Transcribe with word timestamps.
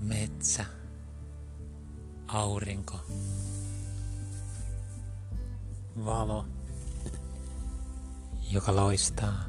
Metsä. 0.00 0.64
Aurinko. 2.26 3.00
Valo. 6.04 6.46
Joka 8.50 8.76
loistaa. 8.76 9.44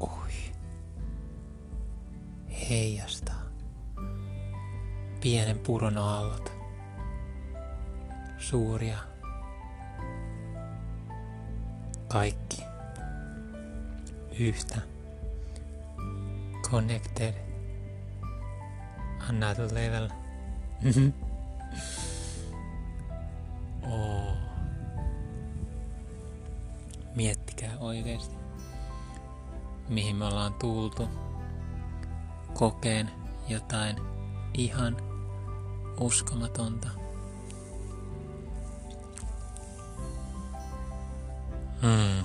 Oi. 0.00 0.32
Heijastaa. 2.68 3.42
Pienen 5.20 5.58
puron 5.58 5.98
aallot. 5.98 6.52
Suuria. 8.38 9.07
Kaikki. 12.08 12.62
Yhtä. 14.38 14.80
Connected. 16.62 17.34
Another 19.28 19.68
level. 19.74 20.08
oh. 23.90 24.36
Miettikää 27.16 27.78
oikeesti, 27.80 28.36
mihin 29.88 30.16
me 30.16 30.24
ollaan 30.24 30.54
tultu. 30.54 31.08
Kokeen 32.54 33.10
jotain 33.48 33.96
ihan 34.54 34.96
uskomatonta. 36.00 36.88
Hmm. 41.82 42.24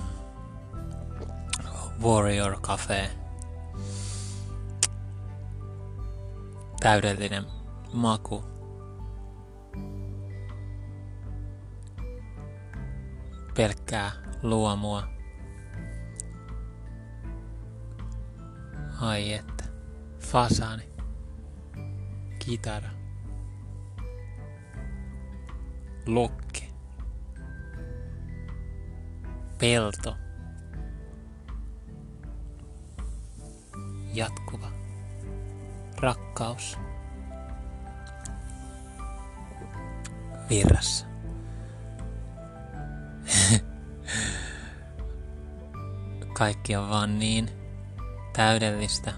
Warrior 2.02 2.60
Cafe. 2.60 3.10
Täydellinen 6.80 7.44
maku. 7.92 8.44
Pelkkää 13.56 14.12
luomua. 14.42 15.08
Ai 19.00 19.32
että. 19.32 19.64
Fasani. 20.18 20.92
Kitara. 22.38 22.90
Lokke. 26.06 26.43
Pelto. 29.58 30.16
Jatkuva. 34.14 34.70
Rakkaus. 36.00 36.78
Virrassa. 40.50 41.06
Kaikki 46.38 46.76
on 46.76 46.88
vaan 46.88 47.18
niin 47.18 47.50
täydellistä. 48.36 49.12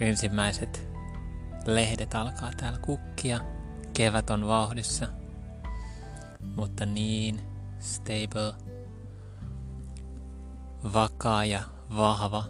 Ensimmäiset 0.00 0.88
lehdet 1.66 2.14
alkaa 2.14 2.50
täällä 2.56 2.78
kukkia. 2.78 3.40
Kevät 3.92 4.30
on 4.30 4.46
vauhdissa. 4.46 5.08
Mutta 6.56 6.86
niin 6.86 7.49
stable, 7.80 8.54
vakaa 10.92 11.44
ja 11.44 11.62
vahva. 11.96 12.44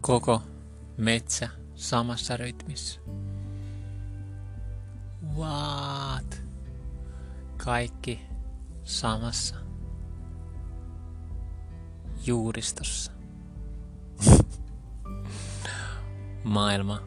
Koko 0.00 0.42
metsä 0.96 1.48
samassa 1.74 2.36
rytmissä. 2.36 3.00
What? 5.36 6.42
Kaikki 7.64 8.20
samassa 8.84 9.56
juuristossa. 12.26 13.12
Maailma 16.44 17.00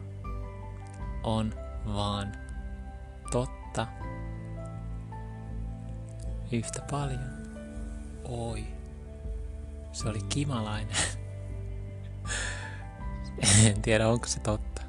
on 1.22 1.54
vaan 1.86 2.32
totta 3.30 3.86
yhtä 6.52 6.82
paljon. 6.90 7.40
Oi, 8.24 8.64
se 9.92 10.08
oli 10.08 10.20
kimalainen. 10.28 10.96
en 13.66 13.82
tiedä 13.82 14.08
onko 14.08 14.26
se 14.26 14.40
totta, 14.40 14.82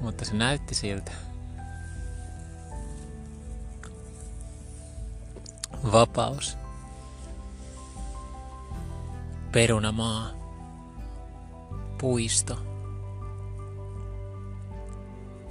mutta 0.00 0.24
se 0.24 0.34
näytti 0.34 0.74
siltä. 0.74 1.12
Vapaus. 5.92 6.58
Perunamaa. 9.52 10.30
Puisto. 11.98 12.58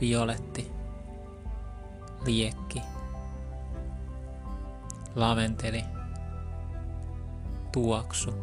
Violetti. 0.01 0.71
Liekki. 2.25 2.60
Laventeli. 5.15 5.83
Tuoksu. 7.71 8.33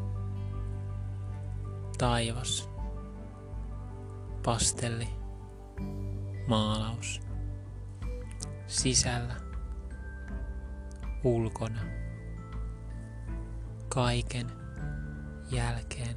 Taivas. 1.98 2.70
Pastelli. 4.44 5.08
Maalaus. 6.46 7.20
Sisällä 8.66 9.34
ulkona. 11.24 11.80
Kaiken 13.88 14.46
jälkeen 15.50 16.16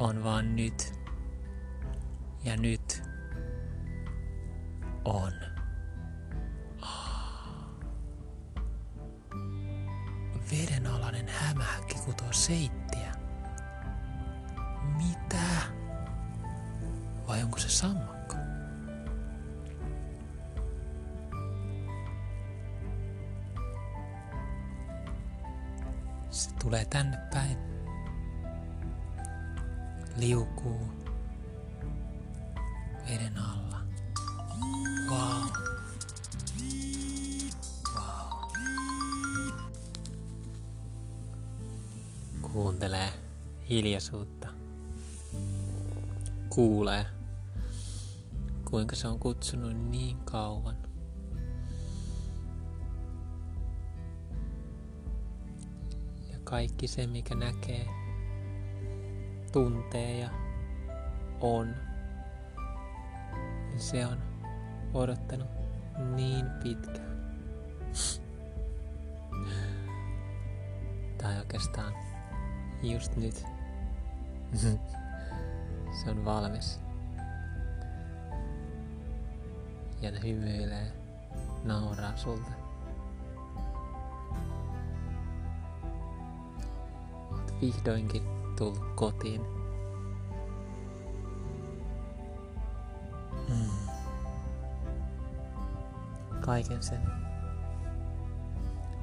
on 0.00 0.24
vaan 0.24 0.56
nyt. 0.56 0.92
Ja 2.44 2.56
nyt 2.56 3.02
on. 5.04 5.51
Vedenalainen 10.52 11.28
hämähäkki 11.28 11.94
kutoo 11.94 12.32
seittiä. 12.32 13.12
Mitä? 14.96 15.48
Vai 17.28 17.42
onko 17.42 17.58
se 17.58 17.68
sammakko? 17.68 18.36
Se 26.30 26.50
tulee 26.62 26.84
tänne 26.84 27.18
päin. 27.34 27.58
Liukuu 30.16 30.92
veden 33.08 33.38
alla. 33.38 33.80
Wow. 35.10 35.41
Hiljaisuutta. 43.72 44.48
Kuulee, 46.48 47.06
kuinka 48.70 48.96
se 48.96 49.08
on 49.08 49.18
kutsunut 49.18 49.76
niin 49.90 50.16
kauan. 50.24 50.76
Ja 56.32 56.38
kaikki 56.44 56.88
se, 56.88 57.06
mikä 57.06 57.34
näkee, 57.34 57.86
tuntee 59.52 60.18
ja 60.18 60.30
on, 61.40 61.74
niin 63.68 63.80
se 63.80 64.06
on 64.06 64.18
odottanut 64.94 65.48
niin 66.14 66.46
pitkään. 66.62 67.12
Tai 71.22 71.38
oikeastaan 71.38 71.92
just 72.82 73.16
nyt. 73.16 73.61
Se 74.54 76.10
on 76.10 76.24
valmis. 76.24 76.80
Ja 80.02 80.10
ne 80.10 80.22
hymyilee, 80.22 80.92
nauraa 81.64 82.16
sulta. 82.16 82.50
Oot 87.32 87.54
vihdoinkin 87.60 88.22
tullut 88.58 88.94
kotiin. 88.94 89.40
Mm. 93.48 93.82
kaiken 96.40 96.82
sen 96.82 97.00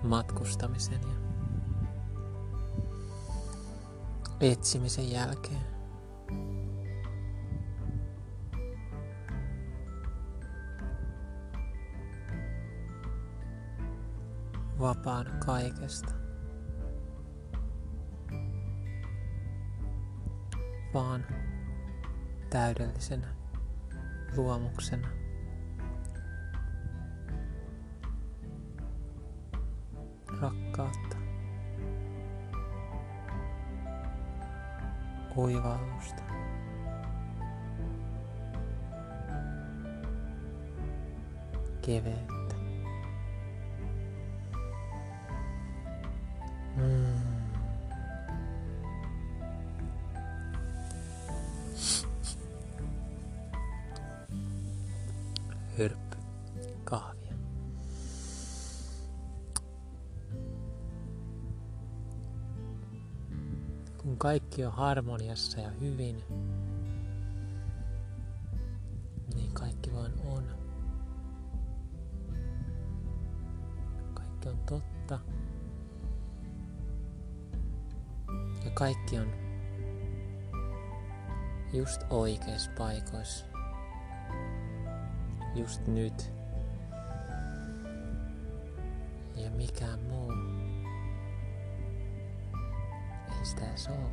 matkustamisen 0.04 1.02
ja 1.02 1.29
etsimisen 4.42 5.12
jälkeen. 5.12 5.62
Vapaana 14.80 15.32
kaikesta. 15.46 16.14
Vaan 20.94 21.26
täydellisenä 22.50 23.28
luomuksena. 24.38 25.19
Oivallusta. 35.40 36.24
Keveyttä. 41.82 42.56
Mm. 46.76 47.29
Kun 64.10 64.18
kaikki 64.18 64.66
on 64.66 64.72
harmoniassa 64.72 65.60
ja 65.60 65.70
hyvin, 65.70 66.24
niin 69.36 69.52
kaikki 69.54 69.94
vaan 69.94 70.12
on. 70.26 70.44
Kaikki 74.14 74.50
on 74.50 74.58
totta. 74.58 75.20
Ja 78.66 78.72
kaikki 78.74 79.20
on 79.20 79.34
just 81.74 82.02
oikeissa 82.10 82.72
paikoissa. 82.78 83.46
Just 85.56 85.88
nyt. 85.88 86.34
Ja 89.36 89.52
mikään 89.52 90.00
muu 90.00 90.32
sitä 93.46 93.66
edes 93.70 93.88
oo. 93.88 94.10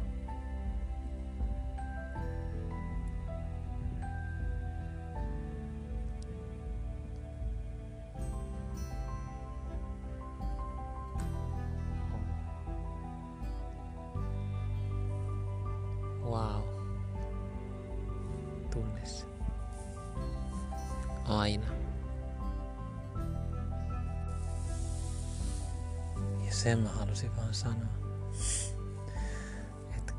Wow. 16.27 16.63
Tunne 18.71 19.07
se. 19.07 19.27
Aina. 21.25 21.67
Ja 26.47 26.53
sen 26.53 26.79
mä 26.79 26.89
halusin 26.89 27.37
vaan 27.37 27.55
sanoa, 27.55 28.06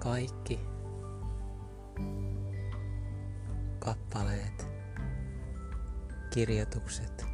kaikki 0.07 0.59
kappaleet, 3.79 4.67
kirjoitukset, 6.29 7.25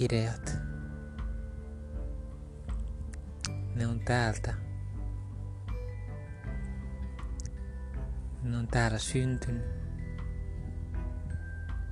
ideat, 0.00 0.58
ne 3.74 3.86
on 3.86 4.00
täältä. 4.00 4.54
Ne 8.42 8.58
on 8.58 8.66
täällä 8.66 8.98
syntynyt. 8.98 9.64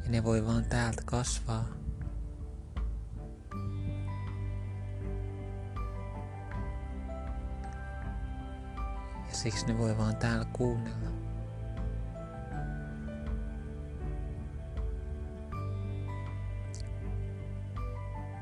Ja 0.05 0.11
ne 0.11 0.25
voi 0.25 0.47
vaan 0.47 0.65
täältä 0.65 1.03
kasvaa. 1.05 1.82
Siksi 9.43 9.67
ne 9.67 9.79
voi 9.79 9.99
vaan 9.99 10.17
täällä 10.17 10.45
kuunnella. 10.53 11.11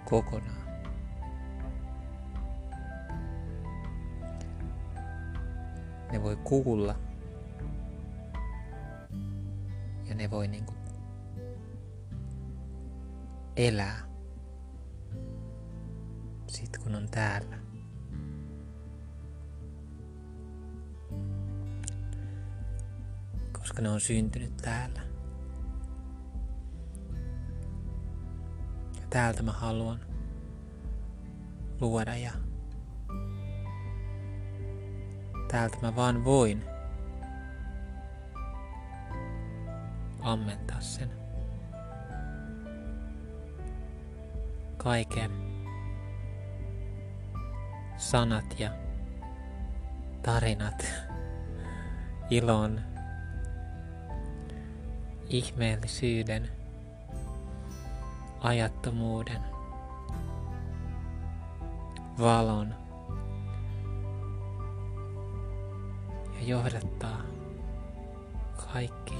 Kokonaan. 0.05 0.61
Ne 6.13 6.23
voi 6.23 6.37
kuulla. 6.37 6.95
Ja 10.09 10.15
ne 10.15 10.31
voi 10.31 10.49
niinku 10.49 10.75
elää. 13.57 13.99
Sit 16.47 16.79
kun 16.79 16.95
on 16.95 17.09
täällä. 17.11 17.60
Koska 23.71 23.83
ne 23.83 23.89
on 23.89 24.01
syntynyt 24.01 24.57
täällä. 24.57 25.01
Ja 29.01 29.07
täältä 29.11 29.43
mä 29.43 29.53
haluan 29.53 30.01
luoda 31.81 32.17
ja 32.17 32.31
täältä 35.49 35.77
mä 35.83 35.97
vaan 35.97 36.25
voin 36.25 36.65
ammentaa 40.21 40.81
sen. 40.81 41.11
Kaiken 44.77 45.31
sanat 47.97 48.61
ja 48.61 48.71
tarinat, 50.23 50.87
ilon, 52.31 52.90
ihmeellisyyden, 55.31 56.49
ajattomuuden, 58.41 59.43
valon 62.19 62.75
ja 66.41 66.47
johdattaa 66.47 67.23
kaikki 68.73 69.19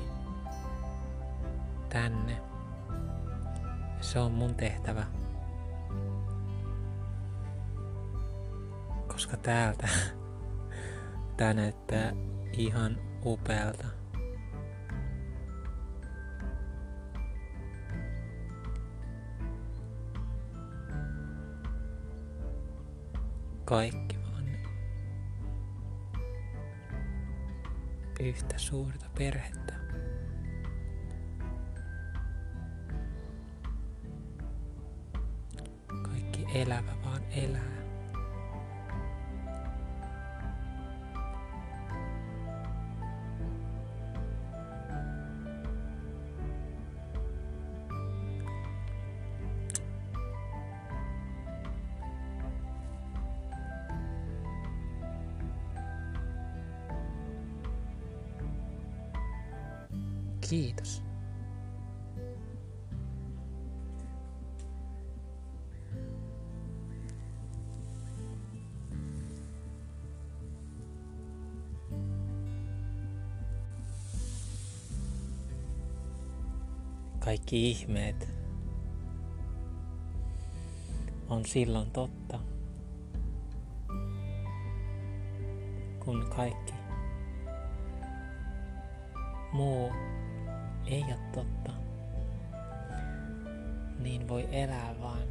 tänne. 1.89 2.37
Se 4.01 4.19
on 4.19 4.33
mun 4.33 4.55
tehtävä. 4.55 5.07
Koska 9.09 9.37
täältä 9.37 9.89
tää 11.37 11.55
näyttää 11.55 12.13
ihan 12.53 12.99
upealta. 13.25 14.00
Kaikki 23.71 24.17
vaan 24.23 24.45
yhtä 28.21 28.59
suurta 28.59 29.07
perhettä. 29.19 29.75
Kaikki 36.03 36.47
elävä 36.55 36.93
vaan 37.05 37.23
elää. 37.31 37.90
Kiitos. 60.51 61.03
kaikki 77.19 77.71
ihmeet 77.71 78.29
on 81.29 81.45
silloin 81.47 81.91
totta, 81.91 82.39
kun 86.05 86.27
kaikki 86.37 86.75
muu 89.53 89.93
ei 90.87 91.05
ole 91.05 91.19
totta, 91.35 91.73
niin 93.99 94.29
voi 94.29 94.49
elää 94.53 94.95
vaan. 95.01 95.29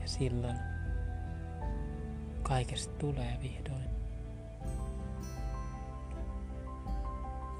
Ja 0.00 0.08
silloin 0.08 0.56
kaikesta 2.42 2.94
tulee 2.98 3.38
vihdoin. 3.42 3.90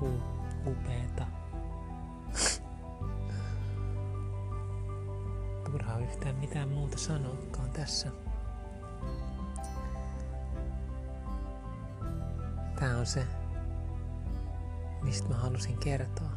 Hu, 0.00 0.20
upeeta. 0.66 1.26
Turhaa 5.70 5.98
yhtään 5.98 6.36
mitään 6.36 6.68
muuta 6.68 6.98
sanoakaan 6.98 7.70
tässä. 7.70 8.10
On 13.02 13.06
se, 13.06 13.26
mistä 15.02 15.28
mä 15.28 15.34
halusin 15.34 15.78
kertoa. 15.78 16.30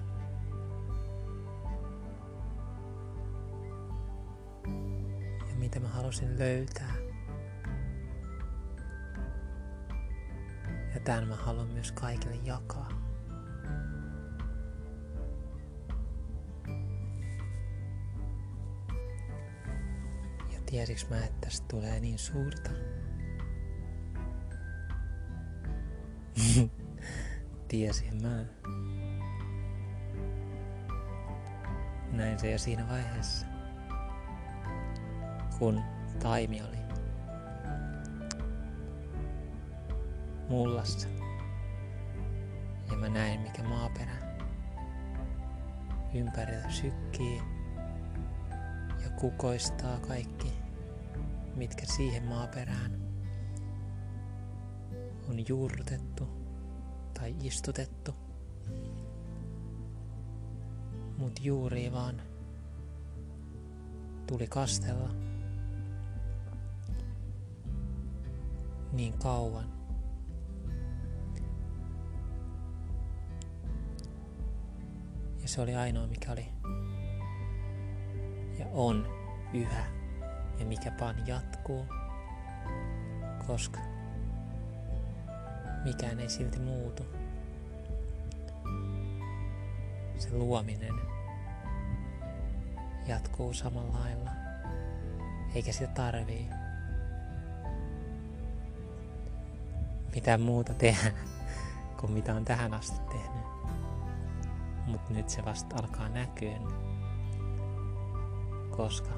Ja 5.49 5.55
mitä 5.57 5.79
mä 5.79 5.87
halusin 5.87 6.39
löytää. 6.39 6.95
Ja 10.93 10.99
tämän 11.03 11.27
mä 11.27 11.35
haluan 11.35 11.67
myös 11.67 11.91
kaikille 11.91 12.35
jakaa. 12.43 12.89
Ja 20.51 20.59
tiesiks 20.65 21.09
mä, 21.09 21.25
että 21.25 21.41
tästä 21.41 21.65
tulee 21.67 21.99
niin 21.99 22.19
suurta? 22.19 22.69
Tiesin 27.67 28.21
mä. 28.21 28.45
Näin 32.11 32.39
se 32.39 32.51
jo 32.51 32.57
siinä 32.57 32.87
vaiheessa, 32.89 33.47
kun 35.59 35.81
taimi 36.19 36.61
oli 36.61 36.77
mullassa. 40.49 41.07
Ja 42.91 42.97
mä 42.97 43.09
näin, 43.09 43.39
mikä 43.39 43.63
maaperä 43.63 44.37
ympärillä 46.13 46.69
sykkii 46.69 47.41
ja 49.03 49.09
kukoistaa 49.19 49.99
kaikki, 49.99 50.53
mitkä 51.55 51.85
siihen 51.85 52.23
maaperään 52.23 52.91
on 55.29 55.47
juurrutettu 55.47 56.44
tai 57.19 57.35
istutettu. 57.43 58.15
Mut 61.17 61.39
juuri 61.43 61.91
vaan 61.91 62.21
tuli 64.27 64.47
kastella 64.47 65.09
niin 68.91 69.13
kauan. 69.13 69.75
Ja 75.41 75.47
se 75.47 75.61
oli 75.61 75.75
ainoa 75.75 76.07
mikä 76.07 76.31
oli 76.31 76.45
ja 78.59 78.65
on 78.73 79.07
yhä 79.53 79.85
ja 80.59 80.65
mikä 80.65 80.91
vaan 80.99 81.27
jatkuu, 81.27 81.85
koska 83.47 83.94
mikään 85.85 86.19
ei 86.19 86.29
silti 86.29 86.59
muutu. 86.59 87.03
Se 90.17 90.29
luominen 90.33 90.93
jatkuu 93.07 93.53
samalla 93.53 93.99
lailla, 93.99 94.31
eikä 95.55 95.71
sitä 95.71 95.87
tarvii 95.87 96.49
mitään 100.15 100.41
muuta 100.41 100.73
tehdä 100.73 101.11
kuin 101.99 102.11
mitä 102.11 102.33
on 102.35 102.45
tähän 102.45 102.73
asti 102.73 102.99
tehnyt. 103.09 103.45
Mutta 104.85 105.13
nyt 105.13 105.29
se 105.29 105.45
vasta 105.45 105.75
alkaa 105.75 106.09
näkyä, 106.09 106.57
koska 108.77 109.11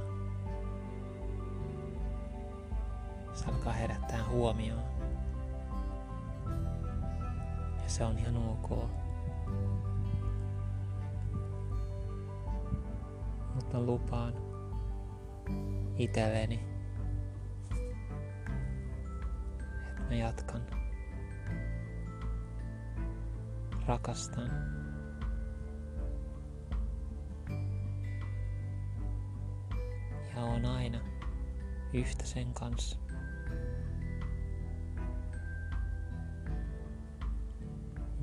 se 3.33 3.45
alkaa 3.45 3.73
herättää 3.73 4.23
huomioon 4.29 4.96
se 7.97 8.03
on 8.03 8.17
ihan 8.17 8.37
ok. 8.37 8.69
Mutta 13.55 13.81
lupaan 13.81 14.33
itselleni, 15.97 16.59
että 19.87 20.01
mä 20.09 20.15
jatkan. 20.15 20.61
Rakastan. 23.87 24.51
Ja 30.35 30.41
on 30.43 30.65
aina 30.65 30.99
yhtä 31.93 32.25
sen 32.25 32.53
kanssa. 32.53 32.99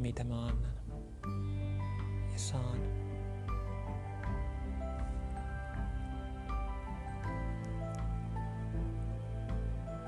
Mitä 0.04 0.24
mä 0.24 0.46
annan 0.46 0.72
ja 2.32 2.38
saan. 2.38 2.78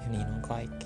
Ja 0.02 0.08
niin 0.08 0.26
on 0.26 0.42
kaikki. 0.48 0.85